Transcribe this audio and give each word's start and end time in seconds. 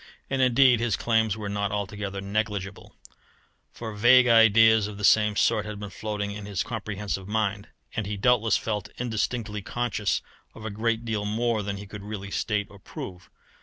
And 0.31 0.41
indeed 0.41 0.79
his 0.79 0.95
claims 0.95 1.37
were 1.37 1.47
not 1.47 1.71
altogether 1.71 2.21
negligible; 2.21 2.95
for 3.71 3.93
vague 3.93 4.27
ideas 4.27 4.87
of 4.87 4.97
the 4.97 5.03
same 5.03 5.35
sort 5.35 5.63
had 5.63 5.79
been 5.79 5.91
floating 5.91 6.31
in 6.31 6.47
his 6.47 6.63
comprehensive 6.63 7.27
mind, 7.27 7.67
and 7.95 8.07
he 8.07 8.17
doubtless 8.17 8.57
felt 8.57 8.89
indistinctly 8.97 9.61
conscious 9.61 10.23
of 10.55 10.65
a 10.65 10.71
great 10.71 11.05
deal 11.05 11.23
more 11.23 11.61
than 11.61 11.77
he 11.77 11.85
could 11.85 12.01
really 12.01 12.31
state 12.31 12.65
or 12.71 12.79
prove. 12.79 13.29